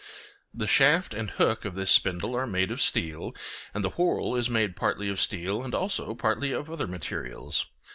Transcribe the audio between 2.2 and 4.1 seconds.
are made of steel, and the